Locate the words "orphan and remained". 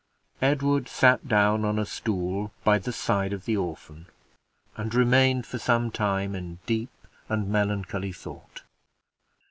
3.55-5.45